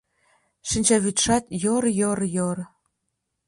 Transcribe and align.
Шинчавӱдшат 0.69 1.43
йор-йор-йор 1.63 2.57